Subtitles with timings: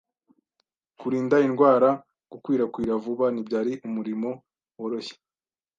[0.99, 1.89] Kurinda indwara
[2.31, 4.29] gukwirakwira vuba ntibyari umurimo
[4.79, 5.15] woroshye.